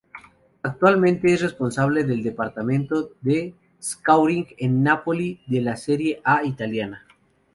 Actualmente 0.63 1.31
es 1.31 1.41
responsable 1.43 2.03
del 2.03 2.23
departamento 2.23 3.11
de 3.21 3.53
"scouting" 3.79 4.47
del 4.59 4.81
Napoli 4.81 5.41
de 5.45 5.61
la 5.61 5.75
Serie 5.77 6.19
A 6.23 6.43
italiana. 6.43 7.05